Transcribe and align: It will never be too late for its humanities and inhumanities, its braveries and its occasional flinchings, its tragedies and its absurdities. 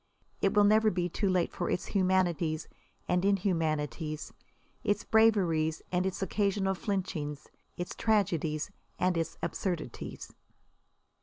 It 0.41 0.55
will 0.55 0.63
never 0.63 0.89
be 0.89 1.09
too 1.09 1.29
late 1.29 1.53
for 1.53 1.69
its 1.69 1.85
humanities 1.85 2.67
and 3.07 3.23
inhumanities, 3.23 4.33
its 4.83 5.03
braveries 5.03 5.83
and 5.91 6.07
its 6.07 6.23
occasional 6.23 6.73
flinchings, 6.73 7.49
its 7.77 7.93
tragedies 7.93 8.71
and 8.97 9.15
its 9.15 9.37
absurdities. 9.43 10.33